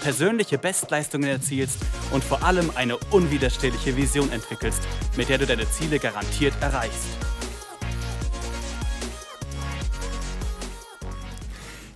persönliche 0.00 0.58
Bestleistungen 0.58 1.28
erzielst 1.28 1.78
und 2.12 2.24
vor 2.24 2.42
allem 2.42 2.70
eine 2.74 2.96
unwiderstehliche 3.10 3.96
Vision 3.96 4.30
entwickelst, 4.32 4.82
mit 5.16 5.28
der 5.28 5.38
du 5.38 5.46
deine 5.46 5.68
Ziele 5.70 5.98
garantiert 5.98 6.54
erreichst. 6.60 7.08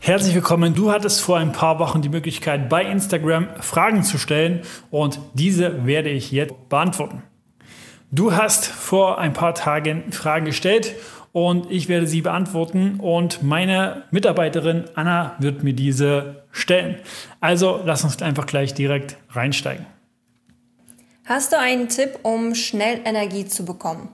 Herzlich 0.01 0.35
willkommen. 0.35 0.75
Du 0.75 0.91
hattest 0.91 1.21
vor 1.21 1.39
ein 1.39 1.53
paar 1.53 1.79
Wochen 1.79 2.03
die 2.03 2.09
Möglichkeit, 2.09 2.69
bei 2.69 2.85
Instagram 2.85 3.49
Fragen 3.61 4.03
zu 4.03 4.19
stellen 4.19 4.63
und 4.91 5.21
diese 5.35 5.87
werde 5.87 6.11
ich 6.11 6.33
jetzt 6.33 6.69
beantworten. 6.69 7.23
Du 8.11 8.35
hast 8.35 8.67
vor 8.67 9.19
ein 9.19 9.33
paar 9.33 9.55
Tagen 9.55 10.13
Fragen 10.13 10.45
gestellt 10.45 10.97
und 11.33 11.71
ich 11.71 11.89
werde 11.89 12.07
sie 12.07 12.21
beantworten 12.21 13.01
und 13.01 13.43
meine 13.43 14.05
Mitarbeiterin 14.11 14.85
Anna 14.95 15.37
wird 15.39 15.63
mir 15.63 15.73
diese 15.73 16.45
stellen. 16.53 16.97
Also 17.41 17.81
lass 17.85 18.05
uns 18.05 18.21
einfach 18.23 18.47
gleich 18.47 18.75
direkt 18.75 19.17
reinsteigen. 19.31 19.87
Hast 21.25 21.53
du 21.53 21.59
einen 21.59 21.89
Tipp, 21.89 22.19
um 22.23 22.55
schnell 22.55 23.01
Energie 23.05 23.47
zu 23.47 23.65
bekommen? 23.65 24.09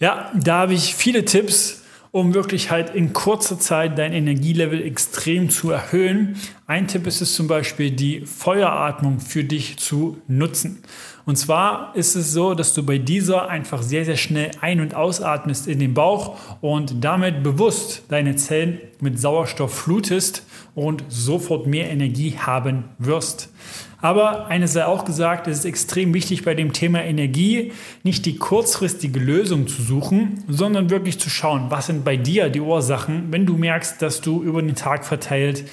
Ja, 0.00 0.30
da 0.34 0.60
habe 0.60 0.74
ich 0.74 0.94
viele 0.94 1.24
Tipps, 1.24 1.83
um 2.14 2.32
wirklich 2.32 2.70
halt 2.70 2.94
in 2.94 3.12
kurzer 3.12 3.58
Zeit 3.58 3.98
dein 3.98 4.12
Energielevel 4.12 4.80
extrem 4.86 5.50
zu 5.50 5.72
erhöhen. 5.72 6.36
Ein 6.68 6.86
Tipp 6.86 7.08
ist 7.08 7.20
es 7.20 7.34
zum 7.34 7.48
Beispiel, 7.48 7.90
die 7.90 8.20
Feueratmung 8.20 9.18
für 9.18 9.42
dich 9.42 9.78
zu 9.78 10.18
nutzen. 10.28 10.84
Und 11.26 11.38
zwar 11.38 11.90
ist 11.96 12.14
es 12.14 12.32
so, 12.32 12.54
dass 12.54 12.72
du 12.72 12.86
bei 12.86 12.98
dieser 12.98 13.48
einfach 13.48 13.82
sehr, 13.82 14.04
sehr 14.04 14.16
schnell 14.16 14.52
ein- 14.60 14.80
und 14.80 14.94
ausatmest 14.94 15.66
in 15.66 15.80
den 15.80 15.92
Bauch 15.92 16.36
und 16.60 17.02
damit 17.02 17.42
bewusst 17.42 18.04
deine 18.10 18.36
Zellen 18.36 18.80
mit 19.00 19.18
Sauerstoff 19.18 19.74
flutest 19.74 20.46
und 20.76 21.02
sofort 21.08 21.66
mehr 21.66 21.90
Energie 21.90 22.36
haben 22.38 22.84
wirst. 22.98 23.48
Aber 24.04 24.48
eines 24.48 24.74
sei 24.74 24.84
auch 24.84 25.06
gesagt, 25.06 25.48
es 25.48 25.60
ist 25.60 25.64
extrem 25.64 26.12
wichtig 26.12 26.44
bei 26.44 26.54
dem 26.54 26.74
Thema 26.74 27.02
Energie, 27.02 27.72
nicht 28.02 28.26
die 28.26 28.36
kurzfristige 28.36 29.18
Lösung 29.18 29.66
zu 29.66 29.80
suchen, 29.80 30.44
sondern 30.46 30.90
wirklich 30.90 31.18
zu 31.18 31.30
schauen, 31.30 31.70
was 31.70 31.86
sind 31.86 32.04
bei 32.04 32.18
dir 32.18 32.50
die 32.50 32.60
Ursachen, 32.60 33.28
wenn 33.32 33.46
du 33.46 33.56
merkst, 33.56 34.02
dass 34.02 34.20
du 34.20 34.42
über 34.42 34.60
den 34.60 34.74
Tag 34.74 35.06
verteilt 35.06 35.64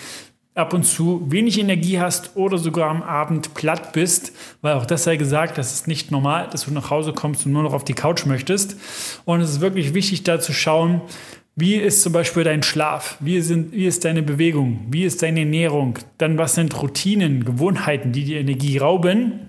ab 0.56 0.74
und 0.74 0.86
zu 0.86 1.30
wenig 1.30 1.60
Energie 1.60 2.00
hast 2.00 2.38
oder 2.38 2.58
sogar 2.58 2.90
am 2.90 3.04
Abend 3.04 3.54
platt 3.54 3.92
bist, 3.92 4.32
weil 4.62 4.76
auch 4.76 4.86
das 4.86 5.04
sei 5.04 5.18
gesagt, 5.18 5.58
das 5.58 5.74
ist 5.74 5.90
nicht 5.90 6.10
normal, 6.10 6.48
dass 6.54 6.64
du 6.64 6.72
nach 6.72 6.90
Hause 6.90 7.12
kommst 7.12 7.46
und 7.46 7.52
nur 7.52 7.64
noch 7.64 7.74
auf 7.74 7.84
die 7.84 7.94
Couch 7.94 8.26
möchtest. 8.26 8.78
Und 9.26 9.42
es 9.42 9.50
ist 9.50 9.60
wirklich 9.60 9.94
wichtig, 9.94 10.24
da 10.24 10.40
zu 10.40 10.54
schauen, 10.54 11.02
wie 11.56 11.76
ist 11.76 12.02
zum 12.02 12.14
Beispiel 12.14 12.44
dein 12.44 12.64
Schlaf? 12.64 13.18
Wie, 13.20 13.42
sind, 13.42 13.74
wie 13.74 13.86
ist 13.86 14.06
deine 14.06 14.24
Bewegung? 14.24 14.88
Wie 14.90 15.04
ist 15.04 15.22
deine 15.22 15.42
Ernährung? 15.42 16.00
Dann 16.18 16.38
was 16.38 16.56
sind 16.56 16.82
Routinen, 16.82 17.44
Gewohnheiten, 17.44 18.12
die 18.12 18.24
dir 18.24 18.40
Energie 18.40 18.78
rauben? 18.78 19.48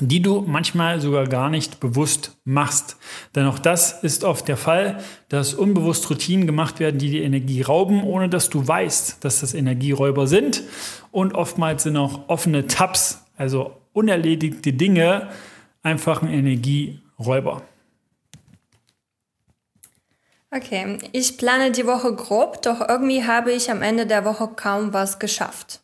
die 0.00 0.22
du 0.22 0.44
manchmal 0.46 1.00
sogar 1.00 1.26
gar 1.26 1.50
nicht 1.50 1.80
bewusst 1.80 2.38
machst. 2.44 2.96
Denn 3.34 3.46
auch 3.46 3.58
das 3.58 4.02
ist 4.02 4.24
oft 4.24 4.48
der 4.48 4.56
Fall, 4.56 4.98
dass 5.28 5.54
unbewusst 5.54 6.08
Routinen 6.10 6.46
gemacht 6.46 6.80
werden, 6.80 6.98
die 6.98 7.10
die 7.10 7.22
Energie 7.22 7.62
rauben, 7.62 8.02
ohne 8.04 8.28
dass 8.28 8.48
du 8.48 8.66
weißt, 8.66 9.24
dass 9.24 9.40
das 9.40 9.54
Energieräuber 9.54 10.26
sind. 10.26 10.62
Und 11.10 11.34
oftmals 11.34 11.82
sind 11.82 11.96
auch 11.96 12.28
offene 12.28 12.66
Tabs, 12.66 13.24
also 13.36 13.72
unerledigte 13.92 14.72
Dinge, 14.72 15.28
einfach 15.82 16.22
ein 16.22 16.28
Energieräuber. 16.28 17.62
Okay, 20.50 20.98
ich 21.12 21.36
plane 21.36 21.72
die 21.72 21.86
Woche 21.86 22.14
grob, 22.14 22.62
doch 22.62 22.80
irgendwie 22.88 23.24
habe 23.24 23.52
ich 23.52 23.70
am 23.70 23.82
Ende 23.82 24.06
der 24.06 24.24
Woche 24.24 24.48
kaum 24.56 24.94
was 24.94 25.18
geschafft. 25.18 25.80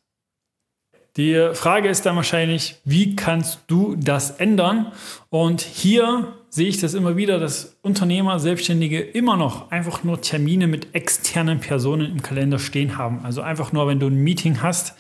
Die 1.17 1.51
Frage 1.53 1.89
ist 1.89 2.07
dann 2.07 2.17
wahrscheinlich, 2.17 2.81
wie 2.85 3.15
kannst 3.15 3.61
du 3.69 3.95
das 3.95 4.33
ändern? 4.33 4.91
Und 5.31 5.61
hier 5.61 6.35
sehe 6.49 6.67
ich 6.67 6.81
das 6.81 6.95
immer 6.95 7.15
wieder, 7.17 7.39
dass 7.39 7.77
Unternehmer, 7.83 8.41
Selbstständige 8.41 9.01
immer 9.01 9.37
noch 9.37 9.71
einfach 9.71 10.03
nur 10.03 10.23
Termine 10.23 10.67
mit 10.67 10.93
externen 10.93 11.61
Personen 11.61 12.11
im 12.11 12.23
Kalender 12.23 12.59
stehen 12.59 12.99
haben. 12.99 13.21
Also 13.23 13.43
einfach 13.43 13.73
nur, 13.73 13.87
wenn 13.87 14.01
du 14.01 14.09
ein 14.09 14.25
Meeting 14.25 14.61
hast, 14.61 14.95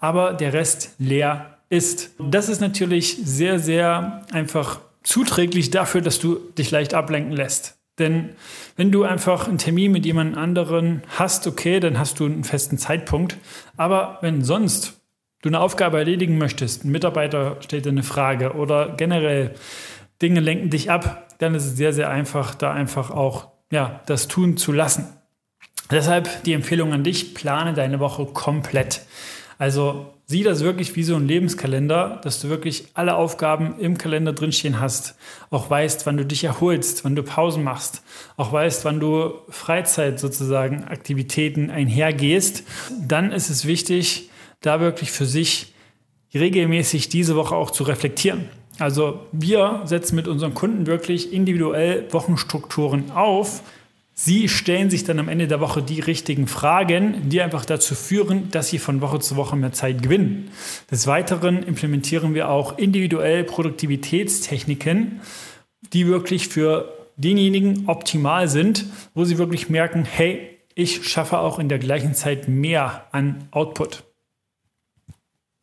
aber 0.00 0.32
der 0.32 0.54
Rest 0.54 0.94
leer 0.98 1.58
ist. 1.68 2.10
Das 2.18 2.48
ist 2.48 2.60
natürlich 2.60 3.18
sehr, 3.22 3.60
sehr 3.60 4.26
einfach 4.32 4.80
zuträglich 5.04 5.70
dafür, 5.70 6.00
dass 6.00 6.18
du 6.18 6.36
dich 6.58 6.72
leicht 6.72 6.94
ablenken 6.94 7.32
lässt. 7.32 7.79
Denn 8.00 8.30
wenn 8.76 8.90
du 8.90 9.04
einfach 9.04 9.46
einen 9.46 9.58
Termin 9.58 9.92
mit 9.92 10.04
jemand 10.04 10.36
anderen 10.36 11.02
hast, 11.16 11.46
okay, 11.46 11.78
dann 11.78 11.98
hast 11.98 12.18
du 12.18 12.26
einen 12.26 12.44
festen 12.44 12.78
Zeitpunkt. 12.78 13.36
Aber 13.76 14.18
wenn 14.22 14.42
sonst 14.42 15.00
du 15.42 15.48
eine 15.48 15.60
Aufgabe 15.60 15.98
erledigen 15.98 16.38
möchtest, 16.38 16.84
ein 16.84 16.90
Mitarbeiter 16.90 17.58
stellt 17.60 17.84
dir 17.84 17.90
eine 17.90 18.02
Frage 18.02 18.54
oder 18.54 18.94
generell 18.96 19.54
Dinge 20.20 20.40
lenken 20.40 20.70
dich 20.70 20.90
ab, 20.90 21.28
dann 21.38 21.54
ist 21.54 21.66
es 21.66 21.76
sehr, 21.76 21.92
sehr 21.92 22.10
einfach, 22.10 22.54
da 22.54 22.72
einfach 22.72 23.10
auch 23.10 23.48
ja, 23.70 24.00
das 24.06 24.28
tun 24.28 24.56
zu 24.56 24.72
lassen. 24.72 25.06
Deshalb 25.90 26.44
die 26.44 26.52
Empfehlung 26.52 26.92
an 26.92 27.04
dich, 27.04 27.34
plane 27.34 27.74
deine 27.74 28.00
Woche 28.00 28.26
komplett. 28.26 29.02
Also 29.58 30.14
sieh 30.30 30.44
das 30.44 30.62
wirklich 30.62 30.94
wie 30.94 31.02
so 31.02 31.16
ein 31.16 31.26
Lebenskalender, 31.26 32.20
dass 32.22 32.38
du 32.38 32.48
wirklich 32.48 32.84
alle 32.94 33.16
Aufgaben 33.16 33.74
im 33.80 33.98
Kalender 33.98 34.32
drinstehen 34.32 34.78
hast. 34.78 35.16
Auch 35.50 35.68
weißt, 35.68 36.06
wann 36.06 36.16
du 36.16 36.24
dich 36.24 36.44
erholst, 36.44 37.04
wann 37.04 37.16
du 37.16 37.24
Pausen 37.24 37.64
machst. 37.64 38.04
Auch 38.36 38.52
weißt, 38.52 38.84
wann 38.84 39.00
du 39.00 39.32
Freizeit 39.48 40.20
sozusagen, 40.20 40.84
Aktivitäten 40.84 41.68
einhergehst. 41.68 42.62
Dann 43.04 43.32
ist 43.32 43.50
es 43.50 43.66
wichtig, 43.66 44.30
da 44.60 44.78
wirklich 44.78 45.10
für 45.10 45.26
sich 45.26 45.74
regelmäßig 46.32 47.08
diese 47.08 47.34
Woche 47.34 47.56
auch 47.56 47.72
zu 47.72 47.82
reflektieren. 47.82 48.48
Also 48.78 49.26
wir 49.32 49.80
setzen 49.84 50.14
mit 50.14 50.28
unseren 50.28 50.54
Kunden 50.54 50.86
wirklich 50.86 51.32
individuell 51.32 52.06
Wochenstrukturen 52.12 53.10
auf. 53.10 53.64
Sie 54.22 54.50
stellen 54.50 54.90
sich 54.90 55.04
dann 55.04 55.18
am 55.18 55.30
Ende 55.30 55.48
der 55.48 55.60
Woche 55.60 55.82
die 55.82 55.98
richtigen 55.98 56.46
Fragen, 56.46 57.30
die 57.30 57.40
einfach 57.40 57.64
dazu 57.64 57.94
führen, 57.94 58.50
dass 58.50 58.68
sie 58.68 58.78
von 58.78 59.00
Woche 59.00 59.18
zu 59.18 59.36
Woche 59.36 59.56
mehr 59.56 59.72
Zeit 59.72 60.02
gewinnen. 60.02 60.50
Des 60.90 61.06
Weiteren 61.06 61.62
implementieren 61.62 62.34
wir 62.34 62.50
auch 62.50 62.76
individuell 62.76 63.44
Produktivitätstechniken, 63.44 65.22
die 65.94 66.06
wirklich 66.06 66.48
für 66.48 66.92
denjenigen 67.16 67.88
optimal 67.88 68.46
sind, 68.46 68.84
wo 69.14 69.24
sie 69.24 69.38
wirklich 69.38 69.70
merken, 69.70 70.04
hey, 70.04 70.58
ich 70.74 71.08
schaffe 71.08 71.38
auch 71.38 71.58
in 71.58 71.70
der 71.70 71.78
gleichen 71.78 72.14
Zeit 72.14 72.46
mehr 72.46 73.06
an 73.12 73.48
Output. 73.52 74.04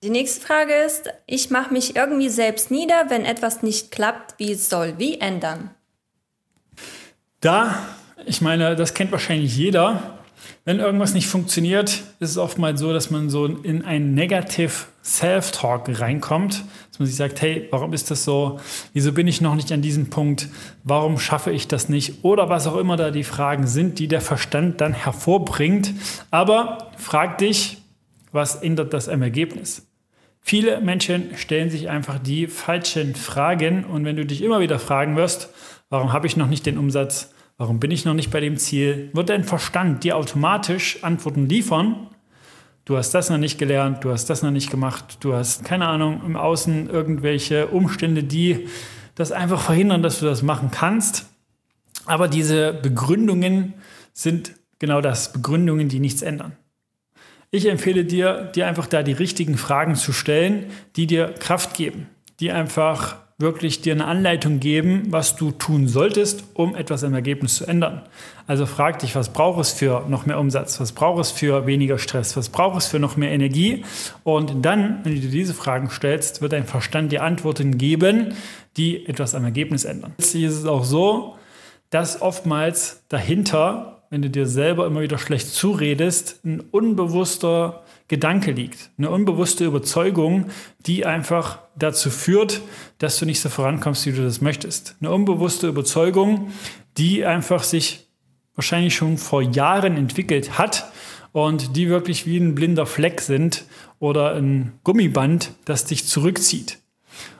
Die 0.01 0.09
nächste 0.09 0.43
Frage 0.43 0.73
ist, 0.73 1.11
ich 1.27 1.51
mache 1.51 1.71
mich 1.71 1.95
irgendwie 1.95 2.29
selbst 2.29 2.71
nieder, 2.71 3.05
wenn 3.09 3.23
etwas 3.23 3.61
nicht 3.61 3.91
klappt, 3.91 4.33
wie 4.39 4.53
es 4.53 4.67
soll. 4.67 4.95
Wie 4.97 5.19
ändern? 5.19 5.69
Da, 7.39 7.95
ich 8.25 8.41
meine, 8.41 8.75
das 8.75 8.93
kennt 8.93 9.11
wahrscheinlich 9.11 9.55
jeder. 9.55 10.17
Wenn 10.65 10.79
irgendwas 10.79 11.13
nicht 11.13 11.27
funktioniert, 11.27 11.89
ist 12.19 12.31
es 12.31 12.37
oftmals 12.37 12.79
so, 12.79 12.93
dass 12.93 13.09
man 13.09 13.29
so 13.29 13.45
in 13.45 13.83
ein 13.83 14.13
Negative 14.13 14.71
Self-Talk 15.03 15.99
reinkommt, 15.99 16.63
dass 16.89 16.99
man 16.99 17.07
sich 17.07 17.15
sagt, 17.15 17.41
hey, 17.41 17.67
warum 17.71 17.93
ist 17.93 18.11
das 18.11 18.23
so? 18.23 18.59
Wieso 18.93 19.13
bin 19.13 19.27
ich 19.27 19.41
noch 19.41 19.55
nicht 19.55 19.71
an 19.71 19.81
diesem 19.81 20.09
Punkt? 20.09 20.49
Warum 20.83 21.19
schaffe 21.19 21.51
ich 21.51 21.67
das 21.67 21.89
nicht? 21.89 22.23
Oder 22.23 22.49
was 22.49 22.67
auch 22.67 22.77
immer 22.77 22.97
da 22.97 23.11
die 23.11 23.23
Fragen 23.23 23.65
sind, 23.65 23.99
die 23.99 24.07
der 24.07 24.21
Verstand 24.21 24.81
dann 24.81 24.93
hervorbringt. 24.93 25.93
Aber 26.31 26.91
frag 26.97 27.37
dich, 27.37 27.77
was 28.31 28.55
ändert 28.55 28.93
das 28.93 29.09
am 29.09 29.21
Ergebnis? 29.21 29.87
Viele 30.41 30.79
Menschen 30.81 31.35
stellen 31.35 31.69
sich 31.69 31.89
einfach 31.89 32.19
die 32.19 32.47
falschen 32.47 33.15
Fragen 33.15 33.83
und 33.85 34.05
wenn 34.05 34.15
du 34.15 34.25
dich 34.25 34.41
immer 34.41 34.59
wieder 34.59 34.79
fragen 34.79 35.15
wirst, 35.15 35.49
warum 35.89 36.13
habe 36.13 36.27
ich 36.27 36.37
noch 36.37 36.47
nicht 36.47 36.65
den 36.65 36.77
Umsatz, 36.77 37.33
warum 37.57 37.79
bin 37.79 37.91
ich 37.91 38.05
noch 38.05 38.13
nicht 38.13 38.31
bei 38.31 38.39
dem 38.39 38.57
Ziel, 38.57 39.09
wird 39.13 39.29
dein 39.29 39.43
Verstand 39.43 40.03
dir 40.03 40.17
automatisch 40.17 41.03
Antworten 41.03 41.47
liefern. 41.47 42.07
Du 42.85 42.95
hast 42.95 43.11
das 43.11 43.29
noch 43.29 43.37
nicht 43.37 43.57
gelernt, 43.57 44.03
du 44.03 44.11
hast 44.11 44.29
das 44.29 44.43
noch 44.43 44.51
nicht 44.51 44.69
gemacht, 44.69 45.17
du 45.19 45.33
hast 45.33 45.65
keine 45.65 45.87
Ahnung 45.87 46.21
im 46.25 46.37
Außen 46.37 46.89
irgendwelche 46.89 47.67
Umstände, 47.67 48.23
die 48.23 48.67
das 49.15 49.31
einfach 49.31 49.59
verhindern, 49.59 50.03
dass 50.03 50.19
du 50.19 50.25
das 50.25 50.41
machen 50.41 50.69
kannst. 50.71 51.25
Aber 52.05 52.27
diese 52.27 52.73
Begründungen 52.73 53.73
sind 54.13 54.53
genau 54.79 55.01
das, 55.01 55.33
Begründungen, 55.33 55.89
die 55.89 55.99
nichts 55.99 56.21
ändern. 56.21 56.55
Ich 57.49 57.67
empfehle 57.67 58.05
dir, 58.05 58.51
dir 58.55 58.67
einfach 58.67 58.87
da 58.87 59.03
die 59.03 59.13
richtigen 59.13 59.57
Fragen 59.57 59.95
zu 59.95 60.13
stellen, 60.13 60.67
die 60.95 61.07
dir 61.07 61.33
Kraft 61.33 61.75
geben, 61.75 62.07
die 62.39 62.51
einfach 62.51 63.17
wirklich 63.39 63.81
dir 63.81 63.93
eine 63.93 64.05
Anleitung 64.05 64.59
geben, 64.59 65.03
was 65.09 65.35
du 65.35 65.51
tun 65.51 65.87
solltest, 65.87 66.43
um 66.55 66.75
etwas 66.75 67.03
im 67.03 67.13
Ergebnis 67.13 67.57
zu 67.57 67.65
ändern. 67.65 68.01
Also 68.47 68.65
frag 68.65 68.97
dich, 68.99 69.15
was 69.15 69.31
braucht 69.31 69.61
es 69.61 69.71
für 69.71 70.05
noch 70.07 70.25
mehr 70.25 70.39
Umsatz? 70.39 70.79
Was 70.79 70.91
braucht 70.91 71.21
es 71.21 71.29
für 71.29 71.67
weniger 71.67 71.99
Stress? 71.99 72.35
Was 72.35 72.49
braucht 72.49 72.79
es 72.79 72.87
für 72.87 72.97
noch 72.97 73.15
mehr 73.15 73.29
Energie? 73.29 73.85
Und 74.23 74.65
dann, 74.65 75.01
wenn 75.03 75.13
du 75.13 75.21
dir 75.21 75.29
diese 75.29 75.53
Fragen 75.53 75.91
stellst, 75.91 76.41
wird 76.41 76.53
dein 76.53 76.65
Verstand 76.65 77.11
dir 77.11 77.21
Antworten 77.23 77.77
geben, 77.77 78.33
die 78.75 79.05
etwas 79.05 79.35
am 79.35 79.43
Ergebnis 79.43 79.85
ändern. 79.85 80.13
Jetzt 80.17 80.33
ist 80.33 80.53
es 80.53 80.65
auch 80.65 80.83
so, 80.83 81.35
dass 81.91 82.21
oftmals 82.21 83.03
dahinter, 83.07 83.96
wenn 84.09 84.21
du 84.21 84.29
dir 84.29 84.45
selber 84.45 84.85
immer 84.85 85.01
wieder 85.01 85.17
schlecht 85.17 85.49
zuredest, 85.49 86.43
ein 86.45 86.61
unbewusster 86.61 87.83
Gedanke 88.07 88.51
liegt. 88.51 88.89
Eine 88.97 89.09
unbewusste 89.09 89.65
Überzeugung, 89.65 90.45
die 90.85 91.05
einfach 91.05 91.59
dazu 91.75 92.09
führt, 92.09 92.61
dass 92.99 93.17
du 93.17 93.25
nicht 93.25 93.41
so 93.41 93.49
vorankommst, 93.49 94.05
wie 94.05 94.13
du 94.13 94.23
das 94.23 94.39
möchtest. 94.39 94.95
Eine 95.01 95.11
unbewusste 95.11 95.67
Überzeugung, 95.67 96.51
die 96.97 97.25
einfach 97.25 97.63
sich 97.63 98.07
wahrscheinlich 98.55 98.95
schon 98.95 99.17
vor 99.17 99.41
Jahren 99.41 99.97
entwickelt 99.97 100.57
hat 100.57 100.91
und 101.31 101.75
die 101.75 101.89
wirklich 101.89 102.25
wie 102.25 102.37
ein 102.37 102.55
blinder 102.55 102.85
Fleck 102.85 103.21
sind 103.21 103.65
oder 103.99 104.35
ein 104.35 104.73
Gummiband, 104.83 105.51
das 105.65 105.85
dich 105.85 106.05
zurückzieht. 106.05 106.79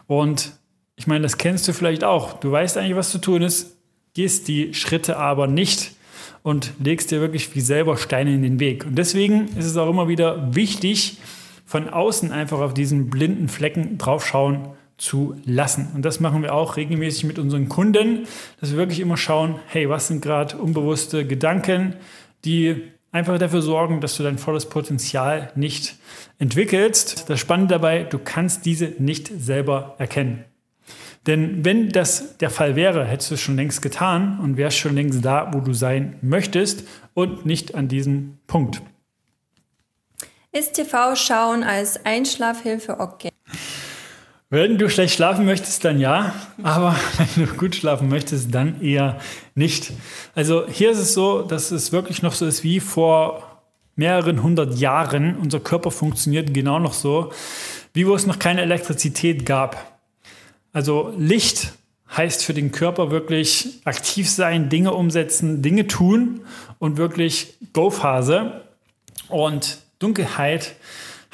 Und 0.06 0.52
ich 0.96 1.08
meine, 1.08 1.24
das 1.24 1.38
kennst 1.38 1.68
du 1.68 1.74
vielleicht 1.74 2.04
auch. 2.04 2.40
Du 2.40 2.52
weißt 2.52 2.78
eigentlich, 2.78 2.96
was 2.96 3.10
zu 3.10 3.19
tun 3.19 3.42
ist, 3.42 3.78
gehst 4.14 4.48
die 4.48 4.74
Schritte 4.74 5.18
aber 5.18 5.48
nicht 5.48 5.92
und 6.44 6.74
legst 6.80 7.12
dir 7.12 7.22
wirklich 7.22 7.54
wie 7.56 7.62
selber 7.62 7.98
Steine 7.98 8.34
in 8.34 8.42
den 8.42 8.60
Weg. 8.60 8.86
Und 8.86 8.98
deswegen 8.98 9.48
ist 9.57 9.66
es 9.66 9.78
auch 9.78 9.89
immer 9.89 10.07
wieder 10.07 10.56
wichtig, 10.56 11.18
von 11.66 11.89
außen 11.89 12.31
einfach 12.31 12.60
auf 12.60 12.74
diesen 12.74 13.10
blinden 13.10 13.50
Flecken 13.50 13.98
draufschauen 13.98 14.69
zu 14.98 15.36
lassen. 15.45 15.89
Und 15.94 16.04
das 16.04 16.19
machen 16.19 16.42
wir 16.42 16.54
auch 16.54 16.78
regelmäßig 16.78 17.25
mit 17.25 17.39
unseren 17.39 17.69
Kunden, 17.69 18.25
dass 18.60 18.72
wir 18.72 18.78
wirklich 18.78 19.00
immer 19.00 19.18
schauen, 19.18 19.60
hey, 19.68 19.89
was 19.89 20.07
sind 20.07 20.22
gerade 20.22 20.57
unbewusste 20.57 21.25
Gedanken, 21.25 21.95
die 22.45 22.83
einfach 23.12 23.38
dafür 23.38 23.62
sorgen, 23.62 24.01
dass 24.01 24.18
du 24.18 24.24
dein 24.24 24.38
volles 24.38 24.68
Potenzial 24.68 25.51
nicht 25.56 25.95
entwickelst. 26.40 27.30
Das 27.30 27.40
Spannende 27.40 27.75
dabei, 27.75 28.04
du 28.04 28.18
kannst 28.18 28.66
diese 28.66 28.94
nicht 28.98 29.31
selber 29.40 29.95
erkennen. 29.98 30.45
Denn 31.28 31.66
wenn 31.66 31.90
das 31.90 32.38
der 32.38 32.50
Fall 32.50 32.76
wäre, 32.76 33.06
hättest 33.06 33.32
du 33.32 33.36
es 33.36 33.42
schon 33.42 33.58
längst 33.58 33.82
getan 33.82 34.40
und 34.42 34.56
wärst 34.56 34.78
schon 34.78 34.96
längst 34.96 35.24
da, 35.24 35.52
wo 35.54 35.60
du 35.60 35.74
sein 35.74 36.16
möchtest 36.22 36.88
und 37.14 37.46
nicht 37.46 37.76
an 37.76 37.90
diesem 37.90 38.40
Punkt. 38.48 38.82
Ist 40.54 40.74
TV-Schauen 40.74 41.64
als 41.64 42.04
Einschlafhilfe 42.06 43.00
okay? 43.00 43.30
Wenn 44.50 44.78
du 44.78 44.90
schlecht 44.90 45.16
schlafen 45.16 45.46
möchtest, 45.46 45.84
dann 45.84 46.00
ja, 46.00 46.34
aber 46.64 46.96
wenn 47.36 47.46
du 47.46 47.54
gut 47.54 47.76
schlafen 47.76 48.08
möchtest, 48.08 48.56
dann 48.56 48.82
eher 48.82 49.20
nicht. 49.56 49.92
Also 50.36 50.66
hier 50.70 50.92
ist 50.92 51.00
es 51.00 51.14
so, 51.14 51.42
dass 51.42 51.72
es 51.72 51.92
wirklich 51.92 52.24
noch 52.24 52.34
so 52.34 52.46
ist 52.46 52.64
wie 52.64 52.80
vor 52.80 53.62
mehreren 53.98 54.42
hundert 54.42 54.80
Jahren. 54.80 55.36
Unser 55.36 55.60
Körper 55.60 55.92
funktioniert 55.92 56.54
genau 56.54 56.80
noch 56.80 56.94
so, 56.94 57.34
wie 57.94 58.08
wo 58.08 58.16
es 58.16 58.26
noch 58.26 58.40
keine 58.40 58.62
Elektrizität 58.62 59.46
gab. 59.46 59.97
Also 60.78 61.12
Licht 61.18 61.74
heißt 62.16 62.46
für 62.46 62.54
den 62.54 62.72
Körper 62.72 63.10
wirklich 63.10 63.82
aktiv 63.86 64.30
sein, 64.30 64.70
Dinge 64.70 64.94
umsetzen, 64.94 65.64
Dinge 65.64 65.88
tun 65.88 66.42
und 66.78 66.98
wirklich 66.98 67.56
Go-Phase. 67.74 68.62
Und 69.28 69.80
Dunkelheit 69.98 70.76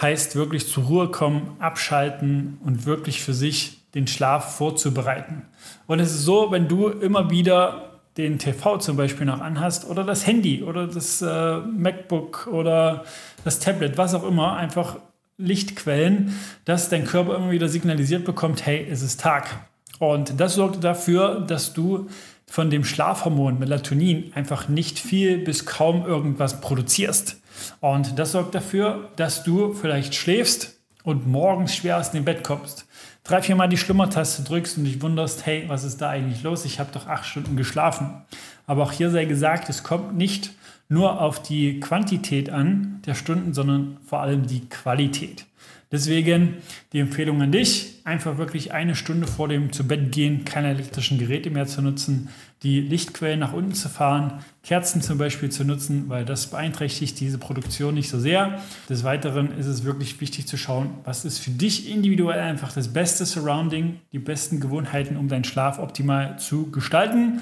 heißt 0.01 0.38
wirklich 0.38 0.69
zur 0.69 0.86
Ruhe 0.86 1.10
kommen, 1.10 1.57
abschalten 1.60 2.57
und 2.63 2.86
wirklich 2.86 3.22
für 3.22 3.34
sich 3.34 3.81
den 3.94 4.07
Schlaf 4.07 4.56
vorzubereiten. 4.56 5.42
Und 5.88 6.00
es 6.00 6.13
ist 6.13 6.24
so, 6.24 6.51
wenn 6.51 6.69
du 6.69 6.88
immer 6.88 7.30
wieder 7.30 8.00
den 8.16 8.40
TV 8.40 8.78
zum 8.78 8.95
Beispiel 8.95 9.25
noch 9.25 9.42
anhast 9.42 9.90
oder 9.90 10.06
das 10.06 10.25
Handy 10.25 10.63
oder 10.63 10.88
das 10.88 11.22
äh, 11.22 11.57
MacBook 11.57 12.48
oder 12.48 13.04
das 13.44 13.60
Tablet, 13.60 13.98
was 13.98 14.13
auch 14.13 14.24
immer, 14.24 14.56
einfach 14.56 15.00
Lichtquellen, 15.38 16.38
dass 16.65 16.89
dein 16.89 17.06
Körper 17.06 17.35
immer 17.35 17.51
wieder 17.51 17.69
signalisiert 17.69 18.25
bekommt, 18.25 18.65
hey, 18.65 18.88
es 18.89 19.01
ist 19.01 19.19
Tag. 19.19 19.68
Und 20.00 20.39
das 20.39 20.56
sorgt 20.56 20.83
dafür, 20.83 21.41
dass 21.41 21.74
du 21.74 22.07
von 22.45 22.69
dem 22.69 22.83
Schlafhormon 22.83 23.57
Melatonin 23.57 24.31
einfach 24.35 24.68
nicht 24.68 25.00
viel 25.00 25.39
bis 25.39 25.65
kaum 25.65 26.06
irgendwas 26.06 26.62
produzierst. 26.62 27.38
Und 27.80 28.19
das 28.19 28.33
sorgt 28.33 28.53
dafür, 28.56 29.09
dass 29.15 29.44
du 29.44 29.74
vielleicht 29.74 30.15
schläfst 30.15 30.77
und 31.03 31.27
morgens 31.27 31.75
schwer 31.75 31.97
aus 31.97 32.12
dem 32.12 32.25
Bett 32.25 32.44
kommst. 32.44 32.85
Drei, 33.23 33.41
viermal 33.41 33.69
die 33.69 33.77
Schlummertaste 33.77 34.43
drückst 34.43 34.77
und 34.77 34.83
dich 34.83 35.01
wunderst, 35.01 35.45
hey, 35.45 35.63
was 35.67 35.85
ist 35.85 36.01
da 36.01 36.09
eigentlich 36.09 36.43
los? 36.43 36.65
Ich 36.65 36.79
habe 36.79 36.91
doch 36.91 37.07
acht 37.07 37.25
Stunden 37.25 37.55
geschlafen. 37.55 38.21
Aber 38.67 38.83
auch 38.83 38.91
hier 38.91 39.09
sei 39.11 39.23
gesagt, 39.23 39.69
es 39.69 39.83
kommt 39.83 40.17
nicht 40.17 40.51
nur 40.89 41.21
auf 41.21 41.41
die 41.41 41.79
Quantität 41.79 42.49
an 42.49 43.01
der 43.05 43.15
Stunden, 43.15 43.53
sondern 43.53 43.97
vor 44.05 44.19
allem 44.19 44.45
die 44.45 44.67
Qualität. 44.67 45.45
Deswegen 45.94 46.56
die 46.92 47.00
Empfehlung 47.00 47.39
an 47.44 47.51
dich, 47.51 48.01
einfach 48.04 48.39
wirklich 48.39 48.74
eine 48.74 48.95
Stunde 48.95 49.27
vor 49.27 49.48
dem 49.48 49.71
zu 49.71 49.88
Bett 49.88 50.12
gehen 50.12 50.44
keine 50.44 50.69
elektrischen 50.69 51.19
Geräte 51.19 51.51
mehr 51.51 51.68
zu 51.68 51.83
nutzen, 51.83 52.30
die 52.63 52.81
Lichtquellen 52.81 53.39
nach 53.39 53.54
unten 53.54 53.75
zu 53.75 53.89
fahren, 53.89 54.44
Kerzen 54.63 55.04
zum 55.04 55.19
Beispiel 55.19 55.51
zu 55.51 55.63
nutzen, 55.63 56.10
weil 56.10 56.25
das 56.25 56.48
beeinträchtigt 56.48 57.19
diese 57.19 57.38
Produktion 57.38 57.94
nicht 57.94 58.10
so 58.10 58.19
sehr. 58.19 58.60
Des 58.89 59.04
Weiteren 59.04 59.56
ist 59.56 59.68
es 59.68 59.83
wirklich 59.83 60.19
wichtig 60.19 60.48
zu 60.48 60.57
schauen, 60.57 60.89
was 61.04 61.25
ist 61.25 61.38
für 61.38 61.51
dich 61.51 61.88
individuell 61.88 62.39
einfach 62.39 62.74
das 62.74 62.92
beste 62.92 63.27
Surrounding, 63.27 64.00
die 64.13 64.19
besten 64.19 64.59
Gewohnheiten, 64.59 65.16
um 65.16 65.27
deinen 65.27 65.44
Schlaf 65.44 65.77
optimal 65.77 66.39
zu 66.39 66.71
gestalten 66.71 67.39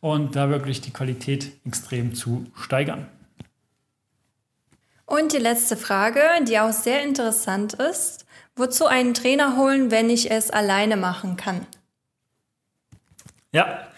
und 0.00 0.36
da 0.36 0.50
wirklich 0.50 0.80
die 0.80 0.92
Qualität 0.92 1.50
extrem 1.64 2.14
zu 2.14 2.46
steigern. 2.54 3.08
Und 5.08 5.32
die 5.32 5.38
letzte 5.38 5.78
Frage, 5.78 6.20
die 6.46 6.58
auch 6.58 6.72
sehr 6.72 7.02
interessant 7.02 7.72
ist. 7.72 8.26
Wozu 8.54 8.86
einen 8.86 9.14
Trainer 9.14 9.56
holen, 9.56 9.90
wenn 9.90 10.10
ich 10.10 10.30
es 10.30 10.50
alleine 10.50 10.98
machen 10.98 11.38
kann? 11.38 11.64
Ja, 13.50 13.88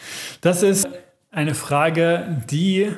das 0.40 0.62
ist 0.62 0.88
eine 1.32 1.56
Frage, 1.56 2.44
die 2.48 2.92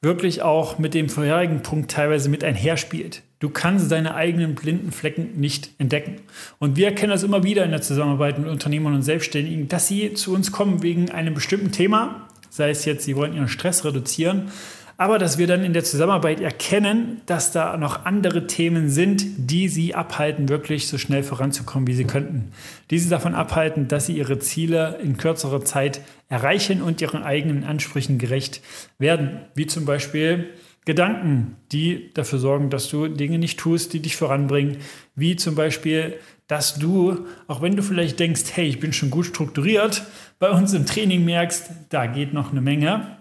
wirklich 0.00 0.40
auch 0.40 0.78
mit 0.78 0.94
dem 0.94 1.10
vorherigen 1.10 1.62
Punkt 1.62 1.90
teilweise 1.90 2.30
mit 2.30 2.44
einherspielt. 2.44 3.22
Du 3.40 3.50
kannst 3.50 3.92
deine 3.92 4.14
eigenen 4.14 4.54
blinden 4.54 4.90
Flecken 4.90 5.38
nicht 5.38 5.70
entdecken. 5.76 6.22
Und 6.60 6.76
wir 6.76 6.86
erkennen 6.86 7.10
das 7.10 7.24
immer 7.24 7.44
wieder 7.44 7.66
in 7.66 7.72
der 7.72 7.82
Zusammenarbeit 7.82 8.38
mit 8.38 8.48
Unternehmern 8.48 8.94
und 8.94 9.02
Selbstständigen, 9.02 9.68
dass 9.68 9.86
sie 9.86 10.14
zu 10.14 10.32
uns 10.32 10.50
kommen 10.50 10.82
wegen 10.82 11.10
einem 11.10 11.34
bestimmten 11.34 11.72
Thema, 11.72 12.26
sei 12.48 12.70
es 12.70 12.86
jetzt, 12.86 13.04
sie 13.04 13.16
wollen 13.16 13.34
ihren 13.34 13.48
Stress 13.48 13.84
reduzieren, 13.84 14.50
aber 15.00 15.18
dass 15.18 15.38
wir 15.38 15.46
dann 15.46 15.64
in 15.64 15.72
der 15.72 15.82
Zusammenarbeit 15.82 16.42
erkennen, 16.42 17.22
dass 17.24 17.52
da 17.52 17.78
noch 17.78 18.04
andere 18.04 18.46
Themen 18.46 18.90
sind, 18.90 19.24
die 19.38 19.66
sie 19.70 19.94
abhalten, 19.94 20.50
wirklich 20.50 20.88
so 20.88 20.98
schnell 20.98 21.22
voranzukommen, 21.22 21.86
wie 21.86 21.94
sie 21.94 22.04
könnten. 22.04 22.52
Die 22.90 22.98
sie 22.98 23.08
davon 23.08 23.34
abhalten, 23.34 23.88
dass 23.88 24.04
sie 24.04 24.18
ihre 24.18 24.40
Ziele 24.40 24.98
in 25.02 25.16
kürzerer 25.16 25.64
Zeit 25.64 26.02
erreichen 26.28 26.82
und 26.82 27.00
ihren 27.00 27.22
eigenen 27.22 27.64
Ansprüchen 27.64 28.18
gerecht 28.18 28.60
werden. 28.98 29.40
Wie 29.54 29.66
zum 29.66 29.86
Beispiel 29.86 30.50
Gedanken, 30.84 31.56
die 31.72 32.12
dafür 32.12 32.38
sorgen, 32.38 32.68
dass 32.68 32.90
du 32.90 33.08
Dinge 33.08 33.38
nicht 33.38 33.58
tust, 33.58 33.94
die 33.94 34.00
dich 34.00 34.16
voranbringen. 34.16 34.76
Wie 35.14 35.34
zum 35.34 35.54
Beispiel, 35.54 36.16
dass 36.46 36.74
du, 36.74 37.26
auch 37.46 37.62
wenn 37.62 37.74
du 37.74 37.82
vielleicht 37.82 38.20
denkst, 38.20 38.50
hey, 38.52 38.66
ich 38.66 38.80
bin 38.80 38.92
schon 38.92 39.08
gut 39.08 39.24
strukturiert, 39.24 40.02
bei 40.38 40.50
uns 40.50 40.74
im 40.74 40.84
Training 40.84 41.24
merkst, 41.24 41.70
da 41.88 42.04
geht 42.04 42.34
noch 42.34 42.50
eine 42.50 42.60
Menge. 42.60 43.19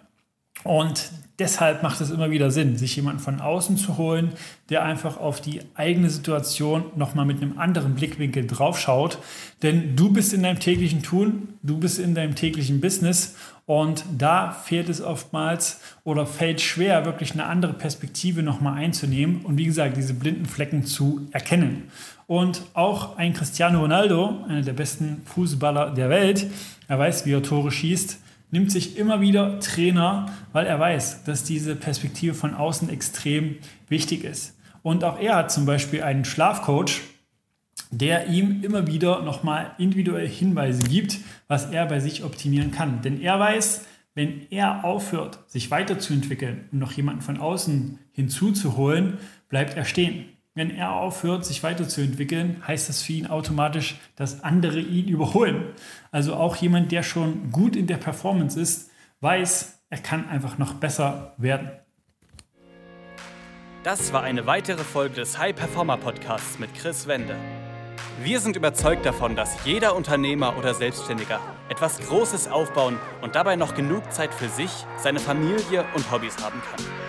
Und 0.63 1.11
deshalb 1.39 1.83
macht 1.83 2.01
es 2.01 2.11
immer 2.11 2.31
wieder 2.31 2.51
Sinn, 2.51 2.77
sich 2.77 2.95
jemanden 2.95 3.21
von 3.21 3.39
außen 3.39 3.77
zu 3.77 3.97
holen, 3.97 4.33
der 4.69 4.83
einfach 4.83 5.17
auf 5.17 5.41
die 5.41 5.61
eigene 5.73 6.09
Situation 6.09 6.83
nochmal 6.95 7.25
mit 7.25 7.41
einem 7.41 7.57
anderen 7.57 7.95
Blickwinkel 7.95 8.45
draufschaut. 8.45 9.19
Denn 9.63 9.95
du 9.95 10.11
bist 10.11 10.33
in 10.33 10.43
deinem 10.43 10.59
täglichen 10.59 11.01
Tun, 11.01 11.53
du 11.63 11.77
bist 11.77 11.97
in 11.97 12.13
deinem 12.13 12.35
täglichen 12.35 12.81
Business 12.81 13.35
und 13.65 14.03
da 14.17 14.51
fehlt 14.51 14.89
es 14.89 15.01
oftmals 15.01 15.79
oder 16.03 16.25
fällt 16.25 16.59
schwer, 16.59 17.05
wirklich 17.05 17.33
eine 17.33 17.45
andere 17.45 17.73
Perspektive 17.73 18.43
nochmal 18.43 18.73
einzunehmen 18.73 19.41
und 19.43 19.57
wie 19.57 19.65
gesagt, 19.65 19.95
diese 19.95 20.13
blinden 20.13 20.45
Flecken 20.45 20.85
zu 20.85 21.27
erkennen. 21.31 21.83
Und 22.27 22.63
auch 22.73 23.17
ein 23.17 23.33
Cristiano 23.33 23.79
Ronaldo, 23.79 24.43
einer 24.47 24.61
der 24.61 24.73
besten 24.73 25.21
Fußballer 25.25 25.91
der 25.91 26.09
Welt, 26.09 26.47
er 26.87 26.99
weiß, 26.99 27.25
wie 27.25 27.33
er 27.33 27.43
Tore 27.43 27.71
schießt, 27.71 28.19
nimmt 28.51 28.71
sich 28.71 28.97
immer 28.97 29.21
wieder 29.21 29.59
Trainer, 29.59 30.27
weil 30.53 30.65
er 30.65 30.79
weiß, 30.79 31.23
dass 31.23 31.43
diese 31.43 31.75
Perspektive 31.75 32.33
von 32.33 32.53
außen 32.53 32.89
extrem 32.89 33.57
wichtig 33.87 34.23
ist. 34.23 34.57
Und 34.81 35.03
auch 35.03 35.19
er 35.19 35.35
hat 35.35 35.51
zum 35.51 35.65
Beispiel 35.65 36.03
einen 36.03 36.25
Schlafcoach, 36.25 37.01
der 37.91 38.27
ihm 38.27 38.63
immer 38.63 38.87
wieder 38.87 39.21
nochmal 39.23 39.71
individuell 39.77 40.27
Hinweise 40.27 40.83
gibt, 40.83 41.17
was 41.47 41.71
er 41.71 41.85
bei 41.85 41.99
sich 41.99 42.23
optimieren 42.23 42.71
kann. 42.71 43.01
Denn 43.01 43.19
er 43.19 43.39
weiß, 43.39 43.85
wenn 44.13 44.47
er 44.51 44.83
aufhört, 44.83 45.39
sich 45.47 45.71
weiterzuentwickeln 45.71 46.65
und 46.71 46.79
noch 46.79 46.91
jemanden 46.91 47.21
von 47.21 47.37
außen 47.37 47.99
hinzuzuholen, 48.11 49.17
bleibt 49.49 49.75
er 49.75 49.85
stehen. 49.85 50.25
Wenn 50.55 50.71
er 50.71 50.93
aufhört, 50.93 51.45
sich 51.45 51.63
weiterzuentwickeln, 51.63 52.61
heißt 52.67 52.89
das 52.89 53.01
für 53.01 53.13
ihn 53.13 53.27
automatisch, 53.27 53.97
dass 54.15 54.43
andere 54.43 54.79
ihn 54.79 55.07
überholen. 55.09 55.73
Also 56.11 56.35
auch 56.35 56.55
jemand, 56.55 56.91
der 56.91 57.03
schon 57.03 57.51
gut 57.51 57.75
in 57.75 57.87
der 57.87 57.97
Performance 57.97 58.59
ist, 58.59 58.91
weiß, 59.21 59.83
er 59.89 59.97
kann 59.99 60.29
einfach 60.29 60.57
noch 60.57 60.73
besser 60.73 61.33
werden. 61.37 61.69
Das 63.83 64.11
war 64.11 64.23
eine 64.23 64.45
weitere 64.45 64.83
Folge 64.83 65.15
des 65.15 65.37
High 65.37 65.55
Performer 65.55 65.97
Podcasts 65.97 66.59
mit 66.59 66.73
Chris 66.75 67.07
Wende. 67.07 67.35
Wir 68.21 68.41
sind 68.41 68.57
überzeugt 68.57 69.05
davon, 69.05 69.37
dass 69.37 69.63
jeder 69.63 69.95
Unternehmer 69.95 70.57
oder 70.57 70.73
Selbstständiger 70.73 71.39
etwas 71.69 71.99
Großes 71.99 72.49
aufbauen 72.49 72.97
und 73.21 73.35
dabei 73.35 73.55
noch 73.55 73.75
genug 73.75 74.11
Zeit 74.11 74.33
für 74.33 74.49
sich, 74.49 74.69
seine 74.97 75.19
Familie 75.19 75.85
und 75.95 76.11
Hobbys 76.11 76.35
haben 76.43 76.61
kann. 76.69 77.08